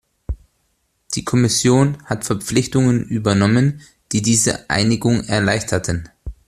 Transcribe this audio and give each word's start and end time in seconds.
Die 1.13 1.23
Kommission 1.23 2.01
hat 2.05 2.25
Verpflichtungen 2.25 3.03
übernommen, 3.05 3.81
die 4.13 4.23
diese 4.23 4.67
Einigung 4.67 5.23
erleichterten. 5.25 6.09